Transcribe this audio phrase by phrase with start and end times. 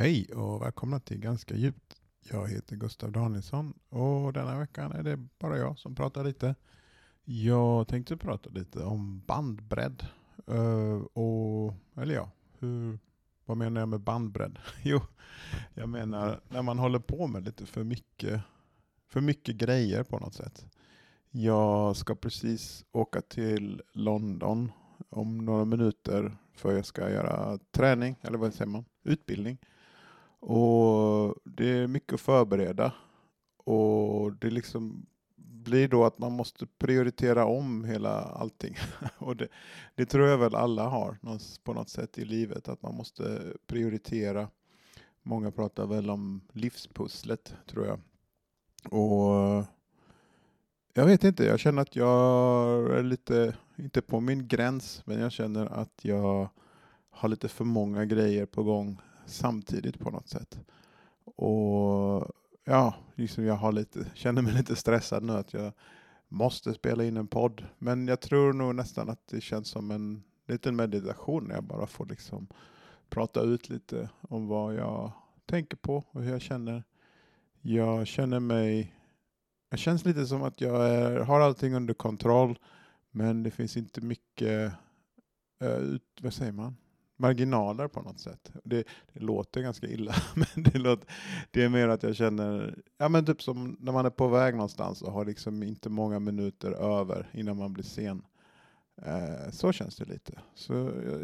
[0.00, 1.96] Hej och välkomna till Ganska djupt.
[2.20, 6.54] Jag heter Gustav Danielsson och denna veckan är det bara jag som pratar lite.
[7.24, 10.06] Jag tänkte prata lite om bandbredd.
[10.50, 12.98] Uh, och, eller ja, hur,
[13.44, 14.58] vad menar jag med bandbredd?
[14.82, 15.00] jo,
[15.74, 18.40] jag menar när man håller på med lite för mycket,
[19.08, 20.66] för mycket grejer på något sätt.
[21.30, 24.72] Jag ska precis åka till London
[25.08, 29.58] om några minuter för jag ska göra träning, eller vad säger man, utbildning.
[30.40, 32.92] Och det är mycket att förbereda.
[33.56, 35.06] Och det liksom
[35.36, 38.76] blir då att man måste prioritera om hela allting.
[39.18, 39.48] och det,
[39.94, 41.18] det, tror jag väl alla har
[41.64, 44.48] på något sätt i livet, att man måste prioritera.
[45.22, 48.00] Många pratar väl om livspusslet, tror jag.
[48.92, 49.64] Och
[50.94, 55.32] jag vet inte, jag känner att jag är lite, inte på min gräns, men jag
[55.32, 56.48] känner att jag
[57.10, 60.60] har lite för många grejer på gång samtidigt på något sätt.
[61.24, 62.32] Och
[62.64, 65.72] ja, liksom jag har lite, känner mig lite stressad nu att jag
[66.28, 67.64] måste spela in en podd.
[67.78, 71.86] Men jag tror nog nästan att det känns som en liten meditation när jag bara
[71.86, 72.46] får liksom
[73.10, 75.12] prata ut lite om vad jag
[75.46, 76.84] tänker på och hur jag känner.
[77.60, 78.94] Jag känner mig,
[79.70, 82.58] jag känns lite som att jag är, har allting under kontroll
[83.10, 84.72] men det finns inte mycket,
[85.62, 86.76] uh, ut, vad säger man?
[87.18, 88.52] Marginaler på något sätt.
[88.64, 91.08] Det, det låter ganska illa, men det, låter,
[91.50, 94.54] det är mer att jag känner, ja men typ som när man är på väg
[94.54, 98.22] någonstans och har liksom inte många minuter över innan man blir sen.
[99.02, 100.40] Eh, så känns det lite.
[100.54, 100.74] Så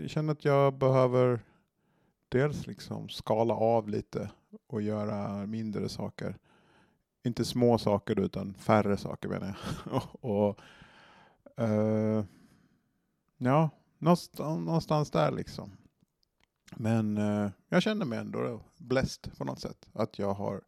[0.00, 1.40] jag känner att jag behöver
[2.28, 4.30] dels liksom skala av lite
[4.66, 6.36] och göra mindre saker.
[7.24, 10.02] Inte små saker utan färre saker menar jag.
[10.22, 10.60] och, och
[11.64, 12.24] eh,
[13.38, 15.70] ja, någonstans, någonstans där liksom.
[16.76, 19.88] Men eh, jag känner mig ändå blessed på något sätt.
[19.92, 20.60] Att jag har,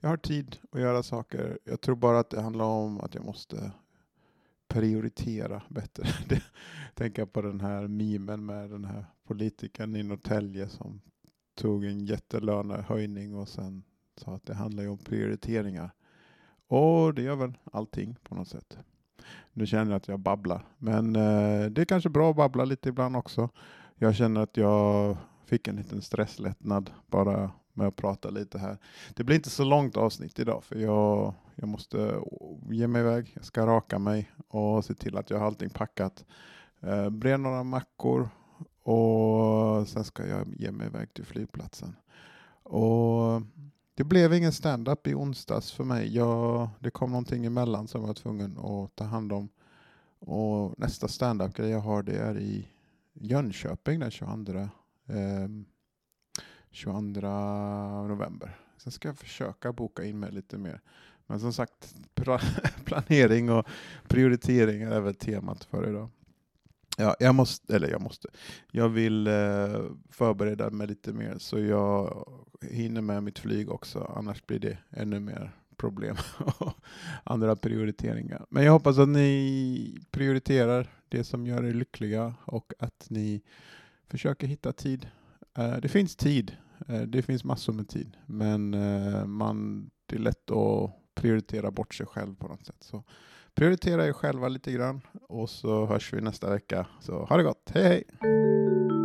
[0.00, 1.58] jag har tid att göra saker.
[1.64, 3.72] Jag tror bara att det handlar om att jag måste
[4.68, 6.06] prioritera bättre.
[6.94, 11.00] Tänka på den här mimen med den här politikern i Norrtälje som
[11.54, 13.82] tog en jättelönehöjning och sen
[14.16, 15.90] sa att det handlar ju om prioriteringar.
[16.66, 18.78] Och det gör väl allting på något sätt.
[19.52, 22.88] Nu känner jag att jag babblar, men eh, det är kanske bra att babbla lite
[22.88, 23.48] ibland också.
[23.94, 25.16] Jag känner att jag
[25.50, 28.78] fick en liten stresslättnad bara med att prata lite här.
[29.14, 32.20] Det blir inte så långt avsnitt idag för jag, jag måste
[32.70, 33.32] ge mig iväg.
[33.34, 36.24] Jag ska raka mig och se till att jag har allting packat.
[36.80, 38.28] Eh, bre några mackor
[38.82, 41.96] och sen ska jag ge mig iväg till flygplatsen.
[42.62, 43.42] Och
[43.94, 46.16] det blev ingen stand-up i onsdags för mig.
[46.16, 49.48] Jag, det kom någonting emellan som jag var tvungen att ta hand om.
[50.18, 52.68] Och nästa stand-up-grej jag har det är i
[53.12, 54.68] Jönköping den 22
[55.10, 55.48] eh,
[56.70, 57.20] 22
[58.08, 58.56] november.
[58.76, 60.80] Sen ska jag försöka boka in mig lite mer.
[61.26, 61.94] Men som sagt,
[62.84, 63.66] planering och
[64.08, 66.08] prioritering är väl temat för idag.
[66.96, 68.28] Ja, jag måste, eller jag måste,
[68.70, 72.28] jag vill eh, förbereda mig lite mer så jag
[72.62, 76.16] hinner med mitt flyg också, annars blir det ännu mer problem
[76.58, 76.72] och
[77.24, 78.46] andra prioriteringar.
[78.48, 83.42] Men jag hoppas att ni prioriterar det som gör er lyckliga och att ni
[84.10, 85.08] försöker hitta tid.
[85.58, 86.56] Eh, det finns tid,
[86.88, 91.94] eh, det finns massor med tid, men eh, man, det är lätt att prioritera bort
[91.94, 92.76] sig själv på något sätt.
[92.80, 93.04] Så
[93.54, 96.86] prioritera er själva lite grann och så hörs vi nästa vecka.
[97.00, 98.99] Så ha det gott, hej hej!